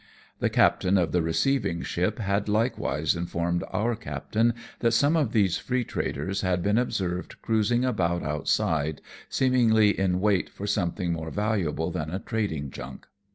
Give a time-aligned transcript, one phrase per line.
[0.39, 5.59] The captain of the receiving ship had likewise informed our captain that some of these
[5.59, 12.09] freetraders had been observed cruising about outside, seemingly in wait for something more valuable than
[12.09, 13.05] a trading junk.